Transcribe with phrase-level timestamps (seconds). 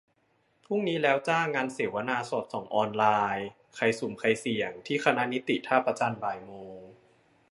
[0.65, 3.05] พรุ่งนี้แล้วจ้า งานเสวนา 'สอดส่องออนไล
[3.37, 6.79] น์: ใครสุ่ม ใครเสี่ยง?' ที่คณะนิติ ท่าพระจันทร์ บ่ายโมง